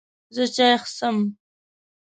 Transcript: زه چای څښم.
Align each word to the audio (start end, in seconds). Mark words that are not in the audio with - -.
زه 0.35 0.43
چای 0.55 0.73
څښم. 0.95 1.17